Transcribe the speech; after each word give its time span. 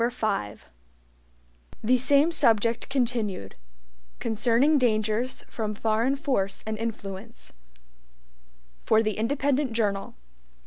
5 0.09 0.65
The 1.83 1.97
Same 1.99 2.31
Subject 2.31 2.89
Continued 2.89 3.53
(Concerning 4.17 4.79
Dangers 4.79 5.43
From 5.47 5.75
Foreign 5.75 6.15
Force 6.15 6.63
and 6.65 6.75
Influence) 6.75 7.53
For 8.83 9.03
the 9.03 9.15
Independent 9.19 9.73
Journal. 9.73 10.15